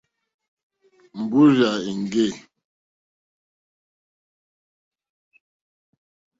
Mbúrzà 1.21 1.69
èŋɡê. 1.89 2.27